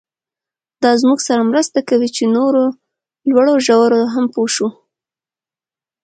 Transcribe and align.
دا 0.83 0.91
زموږ 1.01 1.19
سره 1.27 1.41
مرسته 1.51 1.79
کوي 1.89 2.09
چې 2.15 2.23
نورو 2.35 2.63
لوړو 3.29 3.53
ژورو 3.65 4.01
هم 4.13 4.25
پوه 4.33 4.49
شو. 4.55 4.67